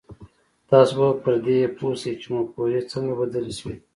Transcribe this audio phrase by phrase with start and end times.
[0.69, 3.75] تاسې به پر دې پوه شئ چې مفکورې څنګه بدلې شوې.